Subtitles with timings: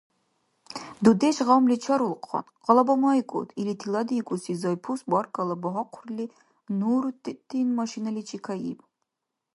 [1.03, 6.25] —Дудеш гъамли чарулхъан, къалабамайкӀуд,— или тиладиикӀуси Зайпус баркалла багьахъурли,
[6.79, 8.79] Нуруттин машиналичи кайиб.